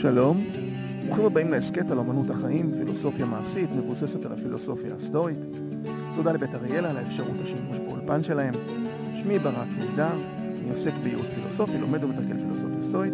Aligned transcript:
שלום, 0.00 0.44
ברוכים 1.06 1.24
הבאים 1.24 1.50
להסכת 1.50 1.90
על 1.90 1.98
אמנות 1.98 2.30
החיים, 2.30 2.72
פילוסופיה 2.72 3.26
מעשית 3.26 3.70
מבוססת 3.70 4.26
על 4.26 4.32
הפילוסופיה 4.32 4.94
הסטורית. 4.94 5.38
תודה 6.16 6.32
לבית 6.32 6.54
אריאלה 6.54 6.90
על 6.90 6.96
האפשרות 6.96 7.36
השימוש 7.42 7.78
באולפן 7.78 8.22
שלהם. 8.22 8.54
שמי 9.14 9.38
ברק 9.38 9.68
קידר, 9.80 10.18
אני 10.60 10.70
עוסק 10.70 10.92
בייעוץ 11.02 11.32
פילוסופי, 11.32 11.78
לומד 11.78 12.04
ומתרגל 12.04 12.38
פילוסופיה 12.38 12.82
סטורית. 12.82 13.12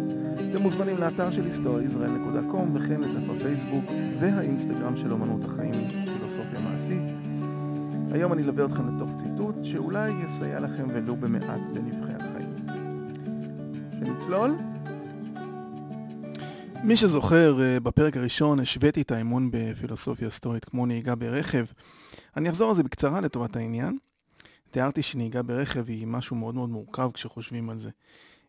אתם 0.49 0.61
מוזמנים 0.61 0.97
לאתר 0.97 1.31
של 1.31 1.45
היסטורישראל.com 1.45 2.69
וכן 2.73 3.01
לדף 3.01 3.29
הפייסבוק 3.29 3.85
והאינסטגרם 4.19 4.97
של 4.97 5.11
אמנות 5.11 5.45
החיים, 5.45 5.91
פילוסופיה 5.91 6.59
מעשית. 6.59 7.03
היום 8.11 8.33
אני 8.33 8.43
אלווה 8.43 8.65
אתכם 8.65 8.95
לתוך 8.95 9.11
ציטוט 9.15 9.55
שאולי 9.63 10.11
יסייע 10.25 10.59
לכם 10.59 10.87
ולו 10.93 11.15
במעט 11.15 11.61
בנבחי 11.73 12.13
החיים. 12.15 12.55
שנצלול? 13.99 14.74
מי 16.85 16.95
שזוכר, 16.95 17.61
אה, 17.61 17.79
בפרק 17.79 18.17
הראשון 18.17 18.59
השוויתי 18.59 19.01
את 19.01 19.11
האמון 19.11 19.49
בפילוסופיה 19.51 20.29
סטורית 20.29 20.65
כמו 20.65 20.85
נהיגה 20.85 21.15
ברכב. 21.15 21.65
אני 22.37 22.49
אחזור 22.49 22.69
על 22.69 22.75
זה 22.75 22.83
בקצרה 22.83 23.21
לטובת 23.21 23.55
העניין. 23.55 23.97
תיארתי 24.71 25.01
שנהיגה 25.01 25.41
ברכב 25.43 25.89
היא 25.89 26.07
משהו 26.07 26.35
מאוד 26.35 26.55
מאוד 26.55 26.69
מורכב 26.69 27.09
כשחושבים 27.13 27.69
על 27.69 27.79
זה. 27.79 27.89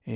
אה, 0.08 0.14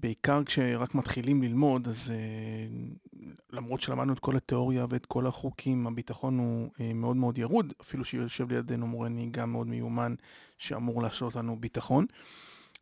בעיקר 0.00 0.44
כשרק 0.44 0.94
מתחילים 0.94 1.42
ללמוד, 1.42 1.88
אז 1.88 2.12
אה, 2.14 3.26
למרות 3.50 3.80
שלמדנו 3.80 4.12
את 4.12 4.18
כל 4.18 4.36
התיאוריה 4.36 4.86
ואת 4.90 5.06
כל 5.06 5.26
החוקים, 5.26 5.86
הביטחון 5.86 6.38
הוא 6.38 6.68
מאוד 6.94 7.16
מאוד 7.16 7.38
ירוד, 7.38 7.72
אפילו 7.80 8.04
שיושב 8.04 8.52
לידינו 8.52 8.86
מורה 8.86 9.08
נהיגה 9.08 9.46
מאוד 9.46 9.66
מיומן 9.66 10.14
שאמור 10.58 11.02
להשלות 11.02 11.36
לנו 11.36 11.56
ביטחון. 11.60 12.06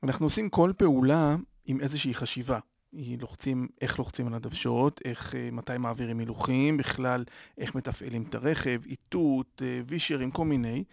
אנחנו 0.02 0.27
עושים 0.27 0.48
כל 0.48 0.72
פעולה 0.77 1.36
עם 1.66 1.80
איזושהי 1.80 2.14
חשיבה. 2.14 2.58
לוחצים, 2.92 3.69
איך 3.81 3.98
לוחצים 3.98 4.27
על 4.27 4.34
הדוושות, 4.34 5.01
איך, 5.05 5.34
אה, 5.34 5.48
מתי 5.53 5.79
מעבירים 5.79 6.19
הילוכים, 6.19 6.77
בכלל 6.77 7.25
איך 7.59 7.75
מתפעלים 7.75 8.23
את 8.23 8.34
הרכב, 8.34 8.81
איתות, 8.87 9.62
אה, 9.65 9.81
וישרים, 9.87 10.31
כל 10.31 10.45
מיני. 10.45 10.84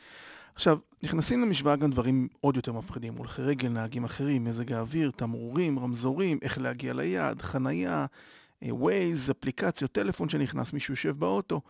עכשיו, 0.56 0.80
נכנסים 1.04 1.42
למשוואה 1.42 1.76
גם 1.76 1.92
דברים 1.92 2.28
עוד 2.42 2.56
יותר 2.56 2.72
מפחידים, 2.72 3.18
הולכי 3.18 3.42
רגל, 3.42 3.70
נהגים 3.70 4.04
אחרים, 4.04 4.44
מזג 4.44 4.72
האוויר, 4.72 5.12
תמרורים, 5.16 5.80
רמזורים, 5.80 6.40
איך 6.42 6.58
להגיע 6.58 6.94
ליעד, 6.94 7.42
חנייה, 7.42 8.06
ווייז, 8.64 9.30
אה, 9.30 9.36
אפליקציות, 9.40 9.92
טלפון 9.92 10.30
שנכנס, 10.30 10.74
מישהו 10.74 10.92
יושב 10.92 11.20
באוטו. 11.20 11.62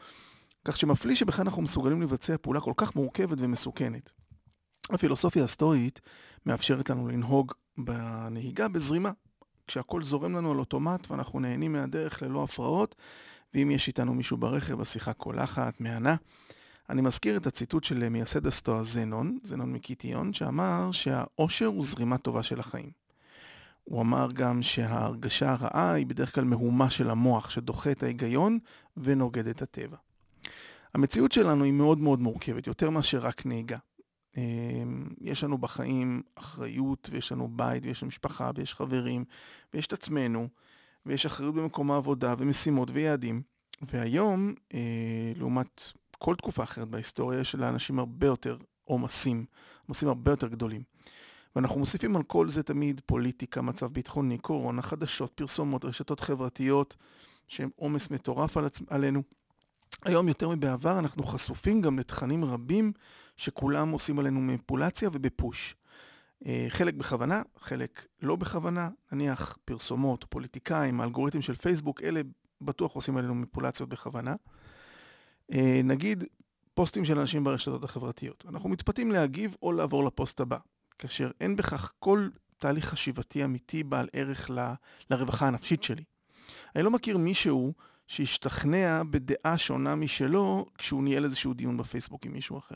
כך 0.66 0.78
שמפליא 0.78 1.16
שבכלל 1.16 1.46
אנחנו 1.46 1.62
מסוגלים 1.62 2.02
לבצע 2.02 2.36
פעולה 2.42 2.62
כל 2.62 2.74
כך 2.78 2.96
מורכבת 2.96 3.38
ומסוכנת. 3.42 4.10
הפילוסופיה 4.90 5.44
הסטואית 5.44 6.02
מאפשרת 6.46 6.90
לנו 6.90 7.08
לנהוג 7.08 7.52
בנהיגה 7.78 8.68
בזרימה, 8.68 9.12
כשהכול 9.68 10.04
זורם 10.04 10.36
לנו 10.36 10.52
על 10.52 10.60
אוטומט 10.60 11.12
ואנחנו 11.12 11.40
נהנים 11.40 11.74
מהדרך 11.74 12.22
ללא 12.22 12.44
הפרעות, 12.44 12.96
ואם 13.54 13.72
יש 13.72 13.88
איתנו 13.88 14.14
מישהו 14.14 14.38
ברכב, 14.38 14.82
השיחה 14.82 15.14
קולחת, 15.14 15.82
מהנה. 15.82 16.16
אני 16.90 17.02
מזכיר 17.02 17.38
את 17.38 17.48
הציטוט 17.48 17.84
של 17.84 18.10
מייסד 18.10 18.48
הסטואה 18.48 18.84
זנון, 18.84 19.38
זנון 19.44 19.74
מקיטיון, 19.74 20.34
שאמר 20.34 20.92
שהאושר 20.92 21.66
הוא 21.66 21.84
זרימה 21.84 22.18
טובה 22.18 22.44
של 22.44 22.60
החיים. 22.60 22.90
הוא 23.84 24.02
אמר 24.02 24.32
גם 24.34 24.62
שההרגשה 24.62 25.52
הרעה 25.52 25.94
היא 25.94 26.06
בדרך 26.06 26.36
כלל 26.36 26.44
מהומה 26.44 26.90
של 26.90 27.10
המוח, 27.10 27.50
שדוחה 27.50 27.92
את 27.92 28.04
ההיגיון 28.04 28.60
ונוגד 28.98 29.48
את 29.48 29.62
הטבע. 29.62 29.98
המציאות 30.94 31.32
שלנו 31.32 31.64
היא 31.64 31.74
מאוד 31.74 32.00
מאוד 32.00 32.20
מורכבת, 32.20 32.68
יותר 32.68 32.90
מאשר 32.90 33.20
רק 33.20 33.46
נהיגה. 33.46 33.78
אמ, 34.38 35.08
יש 35.22 35.44
לנו 35.44 35.58
בחיים 35.58 36.22
אחריות, 36.36 37.10
ויש 37.12 37.32
לנו 37.32 37.48
בית, 37.52 37.86
ויש 37.86 38.04
לנו 38.04 38.08
משפחה, 38.08 38.52
ויש 38.56 38.74
חברים, 38.74 39.26
ויש 39.74 39.88
את 39.88 39.94
עצמנו, 39.94 40.48
ויש 41.06 41.26
אחריות 41.26 41.56
במקום 41.56 41.92
העבודה, 41.92 42.36
ומשימות 42.38 42.90
ויעדים. 42.92 43.42
והיום, 43.92 44.54
אה, 44.74 45.34
לעומת 45.36 45.92
כל 46.18 46.36
תקופה 46.36 46.64
אחרת 46.64 46.88
בהיסטוריה, 46.88 47.40
יש 47.40 47.56
לאנשים 47.56 48.00
הרבה 48.00 48.28
יותר 48.28 48.58
עומסים, 48.84 49.46
עומסים 49.88 50.10
הרבה 50.10 50.32
יותר 50.32 50.48
גדולים. 50.48 50.82
ואנחנו 51.56 51.80
מוסיפים 51.80 52.16
על 52.16 52.24
כל 52.24 52.50
זה 52.50 52.64
תמיד 52.64 53.02
פוליטיקה, 53.06 53.62
מצב 53.62 53.92
ביטחוני, 53.92 54.38
קורונה, 54.38 54.82
חדשות, 54.82 55.32
פרסומות, 55.36 55.86
רשתות 55.86 56.20
חברתיות, 56.20 56.96
שהן 57.48 57.70
עומס 57.76 58.10
מטורף 58.10 58.58
על 58.58 58.66
עצ... 58.66 58.82
עלינו. 58.90 59.24
היום 60.06 60.28
יותר 60.28 60.50
מבעבר 60.50 61.00
אנחנו 61.00 61.24
חשופים 61.24 61.82
גם 61.82 62.00
לתכנים 62.00 62.46
רבים 62.46 62.92
שכולם 63.38 63.92
עושים 63.92 64.20
עלינו 64.20 64.40
מניפולציה 64.40 65.10
ובפוש. 65.14 65.76
אה, 66.46 66.66
חלק 66.70 66.94
בכוונה, 66.94 67.42
חלק 67.60 68.06
לא 68.22 68.36
בכוונה, 68.36 68.90
נניח 69.12 69.58
פרסומות, 69.66 70.26
פוליטיקאים, 70.30 71.02
האלגוריתם 71.02 71.42
של 71.42 71.56
פייסבוק, 71.56 72.04
אלה 72.04 72.22
בטוח 72.62 72.94
עושים 72.94 73.18
עלינו 73.18 73.36
מניפולציות 73.36 73.90
בכוונה. 73.90 74.36
אה, 75.54 75.82
נגיד 75.84 76.24
פוסטים 76.74 77.06
של 77.06 77.20
אנשים 77.20 77.44
ברשתות 77.44 77.84
החברתיות. 77.84 78.46
אנחנו 78.50 78.70
מתפתים 78.70 79.12
להגיב 79.12 79.56
או 79.62 79.72
לעבור 79.72 80.04
לפוסט 80.06 80.40
הבא, 80.40 80.58
כאשר 81.00 81.32
אין 81.42 81.56
בכך 81.56 81.94
כל 82.00 82.28
תהליך 82.58 82.86
חשיבתי 82.86 83.44
אמיתי 83.44 83.84
בעל 83.84 84.08
ערך 84.14 84.50
ל, 84.50 84.74
לרווחה 85.10 85.48
הנפשית 85.48 85.84
שלי. 85.84 86.04
אני 86.76 86.84
לא 86.84 86.92
מכיר 86.92 87.18
מישהו 87.18 87.74
שהשתכנע 88.14 89.02
בדעה 89.10 89.58
שונה 89.58 89.96
משלו 89.96 90.66
כשהוא 90.78 91.04
ניהל 91.04 91.24
איזשהו 91.24 91.54
דיון 91.54 91.78
בפייסבוק 91.78 92.26
עם 92.26 92.32
מישהו 92.34 92.58
אחר. 92.58 92.76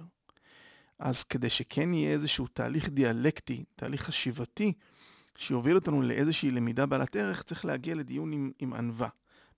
אז 1.00 1.24
כדי 1.24 1.50
שכן 1.50 1.94
יהיה 1.94 2.12
איזשהו 2.12 2.48
תהליך 2.48 2.90
דיאלקטי, 2.90 3.64
תהליך 3.76 4.04
חשיבתי, 4.04 4.74
שיוביל 5.36 5.76
אותנו 5.76 6.02
לאיזושהי 6.02 6.52
למידה 6.52 6.86
בעלת 6.86 7.16
ערך, 7.16 7.44
צריך 7.44 7.66
להגיע 7.66 7.96
לדיון 7.96 8.32
עם, 8.32 8.52
עם 8.60 8.74
ענווה. 8.74 9.08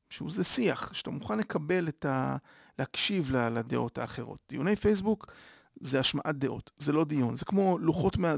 שהוא 0.10 0.32
זה 0.32 0.44
שיח, 0.44 0.94
שאתה 0.94 1.12
מוכן 1.12 1.40
לקבל 1.40 1.88
את 1.88 2.06
ה... 2.06 2.38
להקשיב 2.80 3.32
לדעות 3.32 3.98
האחרות. 3.98 4.40
דיוני 4.50 4.76
פייסבוק 4.76 5.32
זה 5.80 6.00
השמעת 6.00 6.36
דעות, 6.36 6.72
זה 6.78 6.92
לא 6.92 7.06
דיון. 7.06 7.36
זה 7.36 7.46
כמו 7.46 7.78
לוחות 7.78 8.18
מה... 8.18 8.36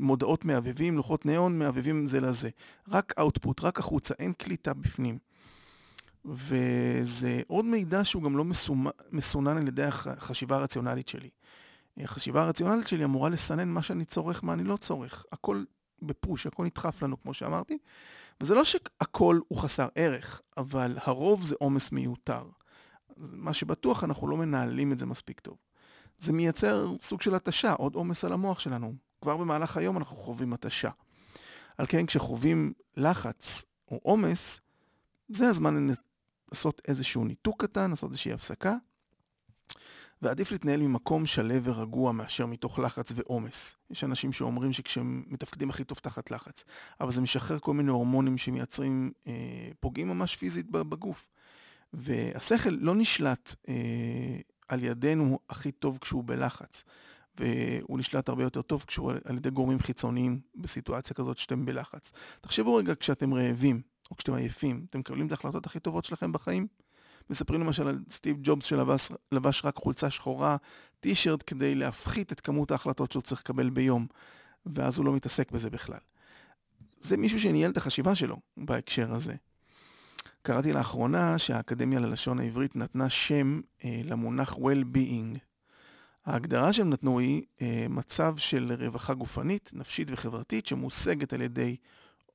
מודעות 0.00 0.44
מהבהבים, 0.44 0.96
לוחות 0.96 1.26
ניאון 1.26 1.58
מהבהבים 1.58 2.06
זה 2.06 2.20
לזה. 2.20 2.50
רק 2.88 3.14
אאוטפוט, 3.18 3.64
רק 3.64 3.78
החוצה, 3.78 4.14
אין 4.18 4.32
קליטה 4.32 4.74
בפנים. 4.74 5.18
וזה 6.26 7.40
עוד 7.46 7.64
מידע 7.64 8.04
שהוא 8.04 8.22
גם 8.22 8.36
לא 8.36 8.44
מסונן 9.12 9.56
על 9.56 9.68
ידי 9.68 9.84
החשיבה 9.84 10.56
הרציונלית 10.56 11.08
שלי. 11.08 11.28
החשיבה 11.96 12.42
הרציונלית 12.42 12.88
שלי 12.88 13.04
אמורה 13.04 13.28
לסנן 13.28 13.68
מה 13.68 13.82
שאני 13.82 14.04
צורך, 14.04 14.44
מה 14.44 14.52
אני 14.52 14.64
לא 14.64 14.76
צורך. 14.76 15.24
הכל 15.32 15.64
בפוש, 16.02 16.46
הכל 16.46 16.64
נדחף 16.64 17.02
לנו, 17.02 17.22
כמו 17.22 17.34
שאמרתי. 17.34 17.78
וזה 18.40 18.54
לא 18.54 18.64
שהכל 18.64 19.40
הוא 19.48 19.58
חסר 19.58 19.88
ערך, 19.94 20.40
אבל 20.56 20.98
הרוב 21.00 21.44
זה 21.44 21.54
עומס 21.58 21.92
מיותר. 21.92 22.44
מה 23.16 23.54
שבטוח, 23.54 24.04
אנחנו 24.04 24.28
לא 24.28 24.36
מנהלים 24.36 24.92
את 24.92 24.98
זה 24.98 25.06
מספיק 25.06 25.40
טוב. 25.40 25.56
זה 26.18 26.32
מייצר 26.32 26.92
סוג 27.00 27.22
של 27.22 27.34
התשה, 27.34 27.72
עוד 27.72 27.94
עומס 27.94 28.24
על 28.24 28.32
המוח 28.32 28.60
שלנו. 28.60 28.94
כבר 29.20 29.36
במהלך 29.36 29.76
היום 29.76 29.96
אנחנו 29.96 30.16
חווים 30.16 30.52
התשה. 30.52 30.90
על 31.78 31.86
כן, 31.86 32.06
כשחווים 32.06 32.72
לחץ 32.96 33.64
או 33.90 34.00
עומס, 34.02 34.60
זה 35.28 35.48
הזמן 35.48 35.88
לעשות 36.52 36.80
איזשהו 36.88 37.24
ניתוק 37.24 37.62
קטן, 37.62 37.90
לעשות 37.90 38.10
איזושהי 38.10 38.32
הפסקה, 38.32 38.74
ועדיף 40.22 40.52
להתנהל 40.52 40.80
ממקום 40.80 41.26
שלו 41.26 41.62
ורגוע 41.62 42.12
מאשר 42.12 42.46
מתוך 42.46 42.78
לחץ 42.78 43.12
ועומס. 43.16 43.74
יש 43.90 44.04
אנשים 44.04 44.32
שאומרים 44.32 44.72
שכשהם 44.72 45.24
מתפקדים 45.26 45.70
הכי 45.70 45.84
טוב 45.84 45.98
תחת 45.98 46.30
לחץ, 46.30 46.64
אבל 47.00 47.10
זה 47.10 47.20
משחרר 47.20 47.58
כל 47.58 47.74
מיני 47.74 47.90
הורמונים 47.90 48.38
שמייצרים, 48.38 49.12
אה, 49.26 49.32
פוגעים 49.80 50.08
ממש 50.08 50.36
פיזית 50.36 50.70
בגוף. 50.70 51.26
והשכל 51.92 52.70
לא 52.70 52.94
נשלט 52.94 53.54
אה, 53.68 53.74
על 54.68 54.84
ידינו 54.84 55.38
הכי 55.50 55.72
טוב 55.72 55.98
כשהוא 56.00 56.24
בלחץ, 56.26 56.84
והוא 57.38 57.98
נשלט 57.98 58.28
הרבה 58.28 58.42
יותר 58.42 58.62
טוב 58.62 58.84
כשהוא 58.86 59.12
על 59.24 59.36
ידי 59.36 59.50
גורמים 59.50 59.80
חיצוניים 59.80 60.40
בסיטואציה 60.54 61.16
כזאת 61.16 61.38
שאתם 61.38 61.64
בלחץ. 61.64 62.12
תחשבו 62.40 62.74
רגע 62.74 62.94
כשאתם 62.94 63.34
רעבים, 63.34 63.82
או 64.10 64.16
כשאתם 64.16 64.34
עייפים, 64.34 64.86
אתם 64.90 64.98
מקבלים 64.98 65.26
את 65.26 65.30
ההחלטות 65.30 65.66
הכי 65.66 65.80
טובות 65.80 66.04
שלכם 66.04 66.32
בחיים? 66.32 66.66
מספרים 67.30 67.60
למשל 67.60 67.88
על 67.88 67.98
סטיב 68.10 68.36
ג'ובס 68.42 68.66
שלבש 68.66 69.08
לבש 69.32 69.64
רק 69.64 69.76
חולצה 69.76 70.10
שחורה, 70.10 70.56
טישרט, 71.00 71.44
כדי 71.46 71.74
להפחית 71.74 72.32
את 72.32 72.40
כמות 72.40 72.70
ההחלטות 72.70 73.12
שהוא 73.12 73.22
צריך 73.22 73.40
לקבל 73.40 73.70
ביום, 73.70 74.06
ואז 74.66 74.98
הוא 74.98 75.06
לא 75.06 75.12
מתעסק 75.12 75.50
בזה 75.50 75.70
בכלל. 75.70 75.98
זה 77.00 77.16
מישהו 77.16 77.40
שניהל 77.40 77.70
את 77.70 77.76
החשיבה 77.76 78.14
שלו 78.14 78.36
בהקשר 78.56 79.14
הזה. 79.14 79.34
קראתי 80.42 80.72
לאחרונה 80.72 81.38
שהאקדמיה 81.38 82.00
ללשון 82.00 82.38
העברית 82.38 82.76
נתנה 82.76 83.10
שם 83.10 83.60
אה, 83.84 84.00
למונח 84.04 84.52
well-being. 84.54 85.38
ההגדרה 86.26 86.72
שהם 86.72 86.90
נתנו 86.90 87.18
היא 87.18 87.42
אה, 87.62 87.86
מצב 87.90 88.36
של 88.36 88.72
רווחה 88.80 89.14
גופנית, 89.14 89.70
נפשית 89.72 90.08
וחברתית 90.10 90.66
שמושגת 90.66 91.32
על 91.32 91.40
ידי 91.40 91.76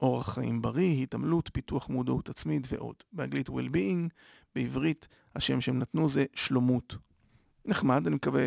אורח 0.01 0.33
חיים 0.33 0.61
בריא, 0.61 1.03
התעמלות, 1.03 1.49
פיתוח 1.53 1.89
מודעות 1.89 2.29
עצמית 2.29 2.67
ועוד. 2.71 2.95
באנגלית 3.13 3.49
well-being, 3.49 4.09
בעברית 4.55 5.07
השם 5.35 5.61
שהם 5.61 5.79
נתנו 5.79 6.09
זה 6.09 6.25
שלומות. 6.33 6.95
נחמד, 7.65 8.07
אני 8.07 8.15
מקווה, 8.15 8.41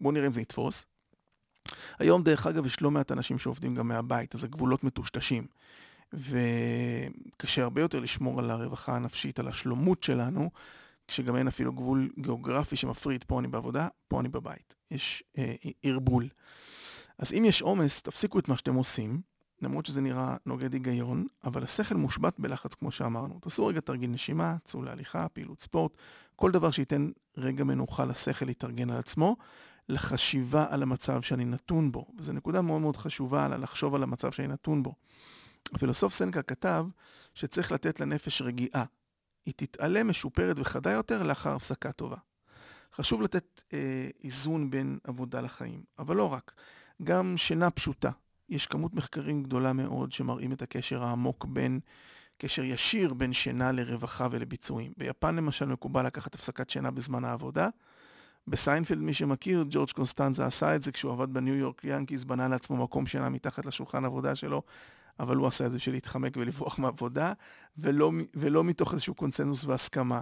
בואו 0.00 0.12
נראה 0.12 0.26
אם 0.26 0.32
זה 0.32 0.40
יתפוס. 0.40 0.86
היום 1.98 2.22
דרך 2.22 2.46
אגב 2.46 2.66
יש 2.66 2.82
לא 2.82 2.90
מעט 2.90 3.12
אנשים 3.12 3.38
שעובדים 3.38 3.74
גם 3.74 3.88
מהבית, 3.88 4.34
אז 4.34 4.44
הגבולות 4.44 4.84
מטושטשים. 4.84 5.46
וקשה 6.12 7.62
הרבה 7.62 7.80
יותר 7.80 8.00
לשמור 8.00 8.38
על 8.38 8.50
הרווחה 8.50 8.96
הנפשית, 8.96 9.38
על 9.38 9.48
השלומות 9.48 10.02
שלנו, 10.02 10.50
כשגם 11.08 11.36
אין 11.36 11.48
אפילו 11.48 11.72
גבול 11.72 12.10
גיאוגרפי 12.18 12.76
שמפריד 12.76 13.24
פה 13.24 13.40
אני 13.40 13.48
בעבודה, 13.48 13.88
פה 14.08 14.20
אני 14.20 14.28
בבית. 14.28 14.74
יש 14.90 15.22
אה, 15.38 15.54
ערבול. 15.82 16.28
אז 17.18 17.32
אם 17.32 17.44
יש 17.44 17.62
עומס, 17.62 18.02
תפסיקו 18.02 18.38
את 18.38 18.48
מה 18.48 18.56
שאתם 18.56 18.74
עושים, 18.74 19.20
למרות 19.62 19.86
שזה 19.86 20.00
נראה 20.00 20.36
נוגד 20.46 20.72
היגיון, 20.72 21.26
אבל 21.44 21.62
השכל 21.62 21.94
מושבת 21.94 22.40
בלחץ 22.40 22.74
כמו 22.74 22.90
שאמרנו. 22.92 23.38
תעשו 23.40 23.66
רגע 23.66 23.80
תרגיל 23.80 24.10
נשימה, 24.10 24.56
צאו 24.64 24.82
להליכה, 24.82 25.28
פעילות 25.28 25.60
ספורט, 25.60 25.92
כל 26.36 26.50
דבר 26.50 26.70
שייתן 26.70 27.10
רגע 27.36 27.64
מנוחה 27.64 28.04
לשכל 28.04 28.46
להתארגן 28.46 28.90
על 28.90 28.98
עצמו, 28.98 29.36
לחשיבה 29.88 30.66
על 30.70 30.82
המצב 30.82 31.22
שאני 31.22 31.44
נתון 31.44 31.92
בו. 31.92 32.06
וזו 32.18 32.32
נקודה 32.32 32.62
מאוד 32.62 32.80
מאוד 32.80 32.96
חשובה, 32.96 33.44
על 33.44 33.62
לחשוב 33.62 33.94
על 33.94 34.02
המצב 34.02 34.32
שאני 34.32 34.48
נתון 34.48 34.82
בו. 34.82 34.94
הפילוסוף 35.74 36.14
סנקה 36.14 36.42
כתב 36.42 36.86
שצריך 37.34 37.72
לתת 37.72 38.00
לנפש 38.00 38.42
רגיעה. 38.42 38.84
היא 39.46 39.54
תתעלה 39.56 40.04
משופרת 40.04 40.58
וחדה 40.58 40.90
יותר 40.90 41.22
לאחר 41.22 41.54
הפסקה 41.54 41.92
טובה. 41.92 42.16
חשוב 42.94 43.22
לתת 43.22 43.62
אה, 43.72 44.08
איזון 44.24 44.70
בין 44.70 44.98
עבודה 45.04 45.40
לחיים, 45.40 45.82
אבל 45.98 46.16
לא 46.16 46.32
רק, 46.32 46.52
גם 47.02 47.36
שינה 47.36 47.70
פשוטה. 47.70 48.10
יש 48.50 48.66
כמות 48.66 48.94
מחקרים 48.94 49.42
גדולה 49.42 49.72
מאוד 49.72 50.12
שמראים 50.12 50.52
את 50.52 50.62
הקשר 50.62 51.04
העמוק 51.04 51.44
בין, 51.44 51.80
קשר 52.38 52.64
ישיר 52.64 53.14
בין 53.14 53.32
שינה 53.32 53.72
לרווחה 53.72 54.28
ולביצועים. 54.30 54.92
ביפן 54.96 55.36
למשל 55.36 55.66
מקובל 55.66 56.06
לקחת 56.06 56.34
הפסקת 56.34 56.70
שינה 56.70 56.90
בזמן 56.90 57.24
העבודה. 57.24 57.68
בסיינפלד, 58.48 58.98
מי 58.98 59.14
שמכיר, 59.14 59.64
ג'ורג' 59.70 59.90
קונסטנזה 59.90 60.46
עשה 60.46 60.76
את 60.76 60.82
זה 60.82 60.92
כשהוא 60.92 61.12
עבד 61.12 61.32
בניו 61.32 61.54
יורק 61.54 61.80
ינקיס, 61.84 62.24
בנה 62.24 62.48
לעצמו 62.48 62.76
מקום 62.76 63.06
שינה 63.06 63.28
מתחת 63.28 63.66
לשולחן 63.66 64.04
עבודה 64.04 64.34
שלו, 64.34 64.62
אבל 65.20 65.36
הוא 65.36 65.46
עשה 65.46 65.66
את 65.66 65.70
זה 65.70 65.76
בשביל 65.76 65.94
להתחמק 65.94 66.36
ולברוח 66.36 66.78
מעבודה, 66.78 67.32
ולא, 67.78 68.12
ולא 68.34 68.64
מתוך 68.64 68.92
איזשהו 68.92 69.14
קונצנזוס 69.14 69.64
והסכמה. 69.64 70.20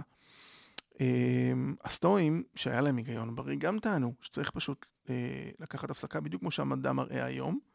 אמ, 0.99 1.75
הסטואים, 1.83 2.43
שהיה 2.55 2.81
להם 2.81 2.97
היגיון 2.97 3.35
בריא, 3.35 3.57
גם 3.59 3.79
טענו 3.79 4.13
שצריך 4.21 4.51
פשוט 4.51 4.85
אה, 5.09 5.15
לקחת 5.59 5.89
הפסקה, 5.89 6.19
בדיוק 6.19 6.41
כמו 6.41 6.51
שהמדע 6.51 6.91
מראה 6.91 7.25
היום. 7.25 7.68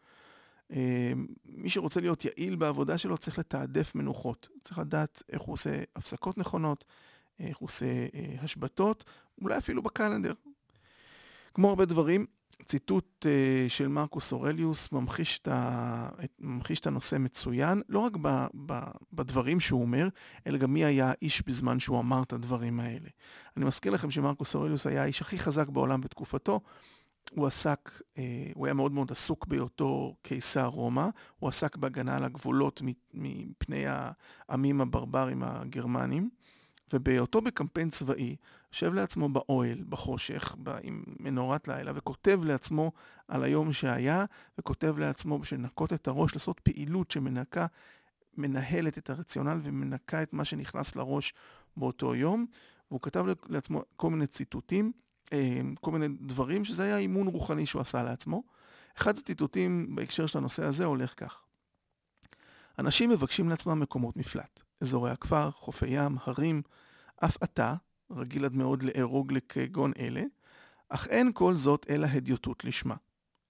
אמ, 0.70 1.26
מי 1.44 1.70
שרוצה 1.70 2.00
להיות 2.00 2.24
יעיל 2.24 2.56
בעבודה 2.56 2.98
שלו 2.98 3.18
צריך 3.18 3.38
לתעדף 3.38 3.94
מנוחות. 3.94 4.48
צריך 4.62 4.78
לדעת 4.78 5.22
איך 5.28 5.42
הוא 5.42 5.52
עושה 5.52 5.82
הפסקות 5.96 6.38
נכונות, 6.38 6.84
איך 7.40 7.58
הוא 7.58 7.66
עושה 7.66 7.86
אה, 7.86 8.34
השבתות, 8.40 9.04
אולי 9.42 9.58
אפילו 9.58 9.82
בקלנדר. 9.82 10.32
כמו 11.54 11.68
הרבה 11.68 11.84
דברים, 11.84 12.26
ציטוט 12.64 13.26
uh, 13.26 13.70
של 13.70 13.88
מרקוס 13.88 14.32
אורליוס 14.32 14.92
ממחיש 14.92 15.38
את, 15.38 15.48
ה, 15.48 16.08
ממחיש 16.38 16.80
את 16.80 16.86
הנושא 16.86 17.16
מצוין, 17.18 17.82
לא 17.88 17.98
רק 17.98 18.12
ב, 18.22 18.46
ב, 18.66 18.80
בדברים 19.12 19.60
שהוא 19.60 19.82
אומר, 19.82 20.08
אלא 20.46 20.58
גם 20.58 20.74
מי 20.74 20.84
היה 20.84 21.10
האיש 21.10 21.42
בזמן 21.46 21.80
שהוא 21.80 22.00
אמר 22.00 22.22
את 22.22 22.32
הדברים 22.32 22.80
האלה. 22.80 23.08
אני 23.56 23.64
מזכיר 23.64 23.92
לכם 23.92 24.10
שמרקוס 24.10 24.54
אורליוס 24.54 24.86
היה 24.86 25.02
האיש 25.02 25.20
הכי 25.20 25.38
חזק 25.38 25.68
בעולם 25.68 26.00
בתקופתו. 26.00 26.60
הוא 27.30 27.46
עסק, 27.46 27.90
uh, 28.00 28.18
הוא 28.54 28.66
היה 28.66 28.74
מאוד 28.74 28.92
מאוד 28.92 29.12
עסוק 29.12 29.46
בהיותו 29.46 30.16
קיסר 30.22 30.66
רומא, 30.66 31.08
הוא 31.38 31.48
עסק 31.48 31.76
בהגנה 31.76 32.16
על 32.16 32.24
הגבולות 32.24 32.82
מפני 33.14 33.84
העמים 33.88 34.80
הברברים 34.80 35.42
הגרמנים. 35.42 36.30
ובהיותו 36.92 37.40
בקמפיין 37.40 37.90
צבאי, 37.90 38.36
יושב 38.72 38.94
לעצמו 38.94 39.28
באוהל, 39.28 39.84
בחושך, 39.88 40.56
עם 40.82 41.04
מנורת 41.20 41.68
לילה, 41.68 41.92
וכותב 41.94 42.40
לעצמו 42.44 42.92
על 43.28 43.42
היום 43.42 43.72
שהיה, 43.72 44.24
וכותב 44.58 44.94
לעצמו 44.98 45.38
בשביל 45.38 45.60
לנקות 45.60 45.92
את 45.92 46.08
הראש, 46.08 46.34
לעשות 46.34 46.60
פעילות 46.60 47.10
שמנקה, 47.10 47.66
מנהלת 48.36 48.98
את 48.98 49.10
הרציונל 49.10 49.58
ומנקה 49.62 50.22
את 50.22 50.32
מה 50.32 50.44
שנכנס 50.44 50.96
לראש 50.96 51.34
באותו 51.76 52.14
יום. 52.14 52.46
והוא 52.90 53.00
כתב 53.02 53.24
לעצמו 53.48 53.82
כל 53.96 54.10
מיני 54.10 54.26
ציטוטים, 54.26 54.84
אה, 54.86 54.92
כל 55.80 55.90
מיני 55.90 56.08
דברים, 56.20 56.64
שזה 56.64 56.82
היה 56.82 56.98
אימון 56.98 57.26
רוחני 57.26 57.66
שהוא 57.66 57.82
עשה 57.82 58.02
לעצמו. 58.02 58.42
אחד 58.98 59.18
הציטוטים 59.18 59.96
בהקשר 59.96 60.26
של 60.26 60.38
הנושא 60.38 60.64
הזה 60.64 60.84
הולך 60.84 61.14
כך: 61.16 61.42
אנשים 62.78 63.10
מבקשים 63.10 63.48
לעצמם 63.48 63.80
מקומות 63.80 64.16
מפלט. 64.16 64.60
אזורי 64.80 65.10
הכפר, 65.10 65.50
חופי 65.50 65.86
ים, 65.88 66.16
הרים, 66.24 66.62
אף 67.24 67.36
אתה, 67.44 67.74
רגיל 68.10 68.44
עד 68.44 68.54
מאוד 68.54 68.82
לארוג 68.82 69.32
לכגון 69.32 69.92
אלה, 69.98 70.22
אך 70.88 71.06
אין 71.06 71.30
כל 71.34 71.56
זאת 71.56 71.86
אלא 71.90 72.06
הדיוטות 72.06 72.64
לשמה. 72.64 72.94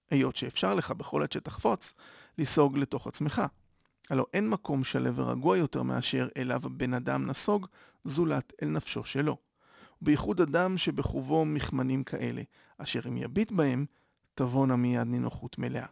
היות 0.09 0.35
שאפשר 0.35 0.75
לך 0.75 0.91
בכל 0.91 1.23
עת 1.23 1.31
שתחפוץ, 1.31 1.93
לסוג 2.37 2.77
לתוך 2.77 3.07
עצמך. 3.07 3.41
הלא 4.09 4.25
אין 4.33 4.49
מקום 4.49 4.83
שלו 4.83 5.15
ורגוע 5.15 5.57
יותר 5.57 5.83
מאשר 5.83 6.27
אליו 6.37 6.61
הבן 6.65 6.93
אדם 6.93 7.25
נסוג, 7.25 7.67
זולת 8.03 8.53
אל 8.63 8.67
נפשו 8.67 9.03
שלו. 9.03 9.37
ובייחוד 10.01 10.41
אדם 10.41 10.77
שבחובו 10.77 11.45
מכמנים 11.45 12.03
כאלה, 12.03 12.41
אשר 12.77 12.99
אם 13.07 13.17
יביט 13.17 13.51
בהם, 13.51 13.85
תבואנה 14.35 14.75
מיד 14.75 15.07
נינוחות 15.07 15.57
מלאה. 15.57 15.85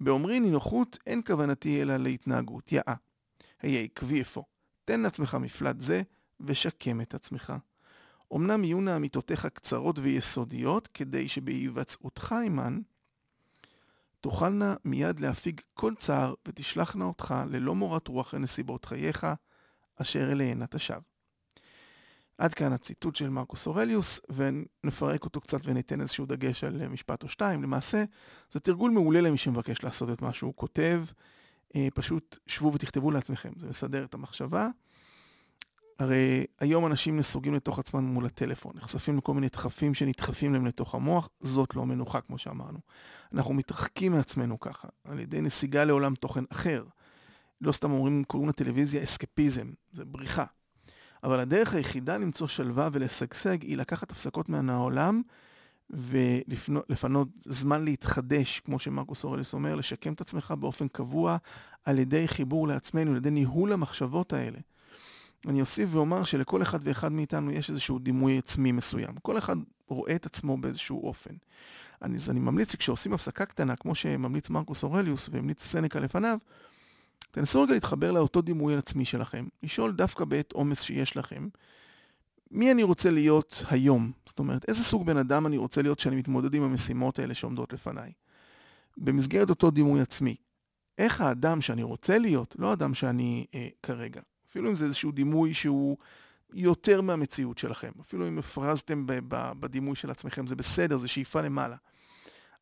באומרי 0.00 0.40
נינוחות, 0.40 0.98
אין 1.06 1.22
כוונתי 1.26 1.82
אלא 1.82 1.96
להתנהגות 1.96 2.72
יאה. 2.72 2.94
היה 3.62 3.80
עקבי 3.80 4.22
אפוא. 4.22 4.42
תן 4.84 5.00
לעצמך 5.00 5.34
מפלט 5.34 5.80
זה, 5.80 6.02
ושקם 6.40 7.00
את 7.00 7.14
עצמך. 7.14 7.52
אמנם 8.34 8.64
יהיו 8.64 8.96
אמיתותיך 8.96 9.46
קצרות 9.46 9.98
ויסודיות, 9.98 10.88
כדי 10.94 11.28
שבהיווצאותך 11.28 12.34
עמן, 12.44 12.80
תוכלנה 14.20 14.74
מיד 14.84 15.20
להפיג 15.20 15.60
כל 15.74 15.94
צער, 15.94 16.34
ותשלחנה 16.48 17.04
אותך 17.04 17.34
ללא 17.50 17.74
מורת 17.74 18.08
רוח 18.08 18.34
לנסיבות 18.34 18.84
חייך, 18.84 19.26
אשר 19.96 20.32
אליהן 20.32 20.62
אתה 20.62 20.78
שב. 20.78 21.00
עד 22.38 22.54
כאן 22.54 22.72
הציטוט 22.72 23.16
של 23.16 23.28
מרקוס 23.28 23.66
אורליוס, 23.66 24.20
ונפרק 24.28 25.24
אותו 25.24 25.40
קצת 25.40 25.58
וניתן 25.64 26.00
איזשהו 26.00 26.26
דגש 26.26 26.64
על 26.64 26.88
משפט 26.88 27.22
או 27.22 27.28
שתיים. 27.28 27.62
למעשה, 27.62 28.04
זה 28.50 28.60
תרגול 28.60 28.90
מעולה 28.90 29.20
למי 29.20 29.38
שמבקש 29.38 29.84
לעשות 29.84 30.10
את 30.10 30.22
מה 30.22 30.32
שהוא 30.32 30.52
כותב. 30.56 31.04
אה, 31.76 31.88
פשוט 31.94 32.38
שבו 32.46 32.72
ותכתבו 32.72 33.10
לעצמכם, 33.10 33.52
זה 33.56 33.68
מסדר 33.68 34.04
את 34.04 34.14
המחשבה. 34.14 34.68
הרי 35.98 36.44
היום 36.60 36.86
אנשים 36.86 37.16
נסוגים 37.16 37.54
לתוך 37.54 37.78
עצמם 37.78 38.04
מול 38.04 38.26
הטלפון, 38.26 38.72
נחשפים 38.76 39.16
לכל 39.18 39.34
מיני 39.34 39.48
דחפים 39.48 39.94
שנדחפים 39.94 40.52
להם 40.52 40.66
לתוך 40.66 40.94
המוח, 40.94 41.28
זאת 41.40 41.76
לא 41.76 41.86
מנוחה 41.86 42.20
כמו 42.20 42.38
שאמרנו. 42.38 42.78
אנחנו 43.32 43.54
מתרחקים 43.54 44.12
מעצמנו 44.12 44.60
ככה, 44.60 44.88
על 45.04 45.20
ידי 45.20 45.40
נסיגה 45.40 45.84
לעולם 45.84 46.14
תוכן 46.14 46.44
אחר. 46.52 46.84
לא 47.60 47.72
סתם 47.72 47.90
אומרים, 47.90 48.24
קוראים 48.24 48.48
לטלוויזיה 48.48 49.02
אסקפיזם, 49.02 49.72
זה 49.92 50.04
בריחה. 50.04 50.44
אבל 51.26 51.40
הדרך 51.40 51.74
היחידה 51.74 52.16
למצוא 52.16 52.48
שלווה 52.48 52.88
ולשגשג 52.92 53.62
היא 53.62 53.76
לקחת 53.76 54.10
הפסקות 54.10 54.48
מהעולם 54.48 55.22
ולפנות 55.90 57.28
זמן 57.44 57.84
להתחדש, 57.84 58.60
כמו 58.60 58.78
שמרקוס 58.78 59.24
אורליס 59.24 59.52
אומר, 59.52 59.74
לשקם 59.74 60.12
את 60.12 60.20
עצמך 60.20 60.54
באופן 60.60 60.88
קבוע 60.88 61.36
על 61.84 61.98
ידי 61.98 62.28
חיבור 62.28 62.68
לעצמנו, 62.68 63.10
על 63.10 63.16
ידי 63.16 63.30
ניהול 63.30 63.72
המחשבות 63.72 64.32
האלה. 64.32 64.58
אני 65.48 65.60
אוסיף 65.60 65.88
ואומר 65.92 66.24
שלכל 66.24 66.62
אחד 66.62 66.78
ואחד 66.82 67.12
מאיתנו 67.12 67.50
יש 67.50 67.70
איזשהו 67.70 67.98
דימוי 67.98 68.38
עצמי 68.38 68.72
מסוים. 68.72 69.14
כל 69.22 69.38
אחד 69.38 69.56
רואה 69.88 70.14
את 70.14 70.26
עצמו 70.26 70.56
באיזשהו 70.56 71.06
אופן. 71.06 71.34
אני, 72.02 72.16
אז 72.16 72.30
אני 72.30 72.40
ממליץ 72.40 72.72
שכשעושים 72.72 73.12
הפסקה 73.12 73.46
קטנה, 73.46 73.76
כמו 73.76 73.94
שממליץ 73.94 74.50
מרקוס 74.50 74.82
אורליוס 74.82 75.28
והמליץ 75.32 75.62
סנקה 75.62 76.00
לפניו, 76.00 76.38
תנסו 77.30 77.62
רגע 77.62 77.74
להתחבר 77.74 78.12
לאותו 78.12 78.42
דימוי 78.42 78.76
עצמי 78.76 79.04
שלכם, 79.04 79.46
לשאול 79.62 79.92
דווקא 79.92 80.24
בעת 80.24 80.52
עומס 80.52 80.80
שיש 80.80 81.16
לכם, 81.16 81.48
מי 82.50 82.72
אני 82.72 82.82
רוצה 82.82 83.10
להיות 83.10 83.64
היום? 83.70 84.12
זאת 84.26 84.38
אומרת, 84.38 84.64
איזה 84.68 84.84
סוג 84.84 85.06
בן 85.06 85.16
אדם 85.16 85.46
אני 85.46 85.56
רוצה 85.56 85.82
להיות 85.82 85.98
כשאני 85.98 86.16
מתמודד 86.16 86.54
עם 86.54 86.62
המשימות 86.62 87.18
האלה 87.18 87.34
שעומדות 87.34 87.72
לפניי? 87.72 88.12
במסגרת 88.96 89.50
אותו 89.50 89.70
דימוי 89.70 90.00
עצמי. 90.00 90.36
איך 90.98 91.20
האדם 91.20 91.60
שאני 91.60 91.82
רוצה 91.82 92.18
להיות, 92.18 92.56
לא 92.58 92.70
האדם 92.70 92.94
שאני 92.94 93.46
אה, 93.54 93.68
כרגע. 93.82 94.20
אפילו 94.50 94.68
אם 94.70 94.74
זה 94.74 94.84
איזשהו 94.84 95.12
דימוי 95.12 95.54
שהוא 95.54 95.96
יותר 96.52 97.00
מהמציאות 97.00 97.58
שלכם. 97.58 97.90
אפילו 98.00 98.28
אם 98.28 98.38
הפרזתם 98.38 99.04
בדימוי 99.60 99.96
של 99.96 100.10
עצמכם, 100.10 100.46
זה 100.46 100.56
בסדר, 100.56 100.96
זה 100.96 101.08
שאיפה 101.08 101.40
למעלה. 101.40 101.76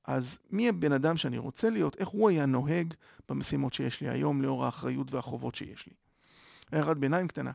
אז 0.05 0.39
מי 0.51 0.69
הבן 0.69 0.93
אדם 0.93 1.17
שאני 1.17 1.39
רוצה 1.39 1.71
להיות, 1.71 1.97
איך 1.97 2.09
הוא 2.09 2.31
היה 2.31 2.47
נוהג 2.47 2.95
במשימות 3.29 3.73
שיש 3.73 4.01
לי 4.01 4.09
היום, 4.09 4.43
לאור 4.43 4.65
האחריות 4.65 5.13
והחובות 5.13 5.55
שיש 5.55 5.87
לי. 5.87 5.93
הערת 6.73 6.99
ביניים 6.99 7.29
קטנה. 7.29 7.51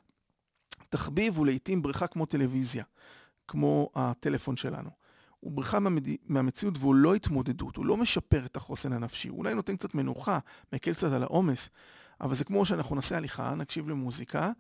תחביב 0.90 1.38
הוא 1.38 1.46
לעיתים 1.46 1.82
בריכה 1.82 2.08
כמו 2.08 2.26
טלוויזיה, 2.26 2.84
כמו 3.48 3.90
הטלפון 3.96 4.58
שלנו. 4.58 4.90
הוא 5.40 5.52
בריכה 5.52 5.80
מהמד... 5.80 6.08
מהמציאות 6.26 6.78
והוא 6.78 6.96
לא 6.96 7.16
התמודדות, 7.16 7.76
הוא 7.76 7.86
לא 7.86 7.98
משפר 7.98 8.46
את 8.46 8.58
החוסן 8.58 8.94
הנפשי, 8.94 9.30
הוא 9.30 9.38
אולי 9.38 9.54
נותן 9.54 9.76
קצת 9.76 9.96
מנוחה, 9.96 10.40
מקל 10.74 10.94
קצת 10.94 11.12
על 11.12 11.24
העומס, 11.24 11.70
אבל 12.22 12.36
זה 12.36 12.46
כמו 12.46 12.66
שאנחנו 12.66 12.96
נעשה 12.96 13.18
הליכה, 13.18 13.56
נקשיב 13.56 13.90
למוזיקה, 13.90 14.52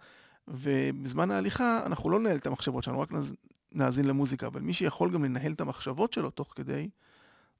ובזמן 0.47 1.31
ההליכה 1.31 1.85
אנחנו 1.85 2.09
לא 2.09 2.19
ננהל 2.19 2.37
את 2.37 2.47
המחשבות 2.47 2.83
שלנו, 2.83 2.99
רק 2.99 3.09
נאזין 3.71 4.05
למוזיקה, 4.05 4.47
אבל 4.47 4.61
מי 4.61 4.73
שיכול 4.73 5.11
גם 5.11 5.23
לנהל 5.23 5.51
את 5.51 5.61
המחשבות 5.61 6.13
שלו 6.13 6.29
תוך 6.29 6.53
כדי, 6.55 6.89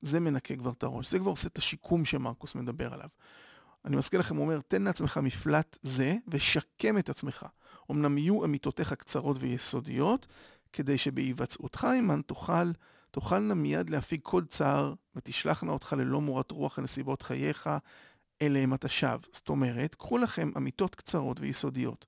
זה 0.02 0.20
מנקה 0.20 0.56
כבר 0.56 0.72
את 0.72 0.84
הראש, 0.84 1.12
זה 1.12 1.20
כבר 1.20 1.30
עושה 1.30 1.48
את 1.48 1.58
השיקום 1.58 2.06
שמרקוס 2.06 2.56
מדבר 2.56 2.94
עליו. 2.94 3.10
אני 3.86 3.96
מזכיר 3.96 4.20
לכם, 4.20 4.36
הוא 4.36 4.44
אומר, 4.44 4.60
תן 4.68 4.82
לעצמך 4.82 5.18
מפלט 5.18 5.78
זה 5.82 6.16
ושקם 6.28 6.98
את 6.98 7.10
עצמך. 7.10 7.46
אמנם 7.92 8.18
יהיו 8.18 8.46
אמיתותיך 8.46 8.94
קצרות 8.94 9.38
ויסודיות, 9.40 10.28
כדי 10.74 10.98
שבהיווצאותך 10.98 11.84
עימן 11.84 12.22
תוכל, 12.22 12.72
תוכלנה 13.12 13.54
מיד 13.54 13.90
להפיג 13.90 14.20
כל 14.24 14.44
צער 14.46 14.94
ותשלחנה 15.16 15.72
אותך 15.72 15.94
ללא 15.98 16.22
מורת 16.22 16.52
רוח 16.52 16.80
לנסיבות 16.80 17.22
חייך, 17.22 17.70
אליהם 18.42 18.74
אתה 18.74 18.90
שב. 18.90 19.20
זאת 19.32 19.50
אומרת, 19.50 19.96
קחו 19.96 20.18
לכם 20.18 20.52
אמיתות 20.58 20.96
קצרות 20.96 21.40
ויסודיות. 21.40 22.06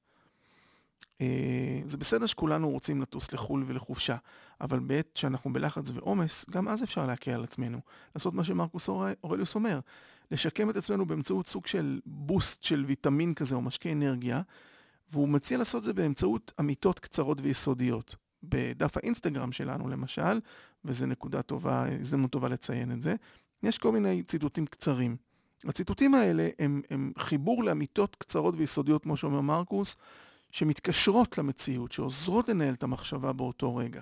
אה, 1.21 1.81
זה 1.85 1.97
בסדר 1.97 2.25
שכולנו 2.25 2.69
רוצים 2.69 3.01
לטוס 3.01 3.31
לחו"ל 3.31 3.63
ולחופשה, 3.67 4.15
אבל 4.61 4.79
בעת 4.79 5.09
שאנחנו 5.15 5.53
בלחץ 5.53 5.91
ועומס, 5.93 6.45
גם 6.49 6.67
אז 6.67 6.83
אפשר 6.83 7.05
להקל 7.05 7.31
על 7.31 7.43
עצמנו. 7.43 7.79
לעשות 8.15 8.33
מה 8.33 8.43
שמרקוס 8.43 8.89
אורליוס 9.23 9.55
אומר, 9.55 9.79
לשקם 10.31 10.69
את 10.69 10.77
עצמנו 10.77 11.05
באמצעות 11.05 11.47
סוג 11.47 11.67
של 11.67 11.99
בוסט 12.05 12.63
של 12.63 12.85
ויטמין 12.87 13.33
כזה 13.33 13.55
או 13.55 13.61
משקה 13.61 13.91
אנרגיה, 13.91 14.41
והוא 15.11 15.29
מציע 15.29 15.57
לעשות 15.57 15.79
את 15.79 15.83
זה 15.83 15.93
באמצעות 15.93 16.51
אמיתות 16.59 16.99
קצרות 16.99 17.41
ויסודיות. 17.41 18.15
בדף 18.43 18.97
האינסטגרם 18.97 19.51
שלנו 19.51 19.89
למשל, 19.89 20.39
וזו 20.85 21.05
נקודה 21.05 21.41
טובה, 21.41 21.85
הזדמנות 21.99 22.31
טובה 22.31 22.49
לציין 22.49 22.91
את 22.91 23.01
זה, 23.01 23.15
יש 23.63 23.77
כל 23.77 23.91
מיני 23.91 24.23
ציטוטים 24.23 24.65
קצרים. 24.65 25.15
הציטוטים 25.65 26.13
האלה 26.13 26.47
הם, 26.59 26.81
הם 26.89 27.11
חיבור 27.17 27.63
לאמיתות 27.63 28.15
קצרות 28.15 28.55
ויסודיות, 28.57 29.03
כמו 29.03 29.17
שאומר 29.17 29.41
מרקוס, 29.41 29.95
שמתקשרות 30.51 31.37
למציאות, 31.37 31.91
שעוזרות 31.91 32.49
לנהל 32.49 32.73
את 32.73 32.83
המחשבה 32.83 33.33
באותו 33.33 33.75
רגע. 33.75 34.01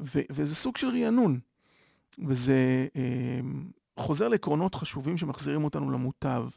ו- 0.00 0.20
וזה 0.30 0.54
סוג 0.54 0.76
של 0.76 0.88
רענון, 0.88 1.40
וזה 2.18 2.88
אה, 2.96 3.40
חוזר 3.98 4.28
לעקרונות 4.28 4.74
חשובים 4.74 5.18
שמחזירים 5.18 5.64
אותנו 5.64 5.90
למוטב, 5.90 6.48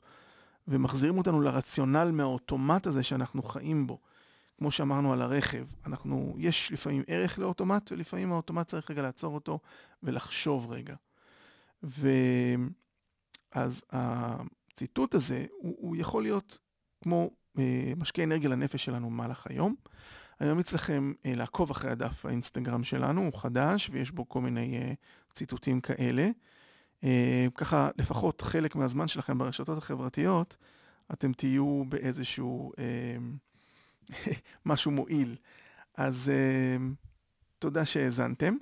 ומחזירים 0.68 1.18
אותנו 1.18 1.42
לרציונל 1.42 2.12
מהאוטומט 2.12 2.88
הזה 2.88 3.04
שאנחנו 3.04 3.44
חיים 3.44 3.88
בו. 3.88 4.00
כמו 4.58 4.72
שאמרנו 4.72 5.14
על 5.14 5.22
הרכב, 5.22 5.66
אנחנו, 5.86 6.36
יש 6.38 6.72
לפעמים 6.72 7.04
ערך 7.08 7.40
לאוטומט, 7.40 7.92
ולפעמים 7.92 8.32
האוטומט 8.32 8.68
צריך 8.68 8.92
רגע 8.92 9.02
לעצור 9.02 9.36
אותו 9.36 9.60
ולחשוב 10.04 10.72
רגע. 10.72 10.96
ואז 11.84 13.84
הציטוט 13.92 15.16
הזה, 15.16 15.46
הוא, 15.58 15.76
הוא 15.80 15.96
יכול 15.96 16.24
להיות 16.24 16.58
כמו 17.04 17.32
אה, 17.58 17.94
משקה 17.98 18.24
אנרגיה 18.24 18.50
לנפש 18.50 18.86
שלנו 18.86 19.10
במהלך 19.10 19.48
היום. 19.50 19.76
אני 20.42 20.50
ממליץ 20.50 20.74
לכם 20.74 21.14
אה, 21.26 21.36
לעקוב 21.36 21.72
אחרי 21.72 21.92
הדף 21.92 22.26
האינסטגרם 22.26 22.84
שלנו, 22.84 23.22
הוא 23.22 23.40
חדש 23.40 23.90
ויש 23.94 24.12
בו 24.12 24.30
כל 24.30 24.42
מיני 24.42 24.78
אה, 24.78 24.94
ציטוטים 25.34 25.82
כאלה. 25.82 26.30
ככה 27.56 27.90
לפחות 27.98 28.42
חלק 28.42 28.76
מהזמן 28.76 29.08
שלכם 29.08 29.38
ברשתות 29.38 29.78
החברתיות, 29.78 30.58
אתם 31.14 31.34
תהיו 31.34 31.84
באיזשהו 31.90 32.72
משהו 34.66 34.92
מועיל. 34.92 35.36
אז 35.98 36.32
תודה 37.60 37.86
שהאזנתם. 37.86 38.54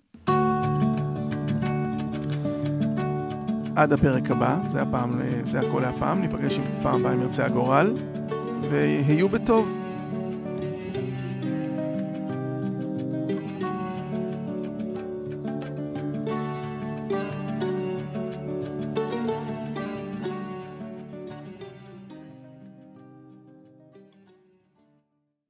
עד 3.76 3.94
הפרק 3.94 4.32
הבא, 4.32 4.60
זה 4.68 4.82
הפעם, 4.82 5.22
זה 5.44 5.60
הכל 5.60 5.82
להפעם, 5.82 6.22
ניפגש 6.22 6.58
עם 6.58 6.82
פעם 6.82 7.00
הבאה 7.00 7.14
אם 7.14 7.22
ירצה 7.22 7.46
הגורל. 7.46 8.17
והיו 8.62 9.30
בטוב. 9.30 9.87